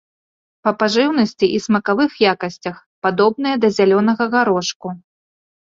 [0.67, 2.75] Па пажыўнасці і смакавых якасцях
[3.09, 4.87] падобныя да зялёнага гарошку.